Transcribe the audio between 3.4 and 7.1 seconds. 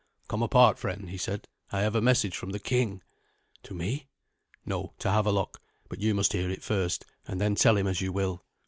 "To me?" "No, to Havelok. But you must hear it first,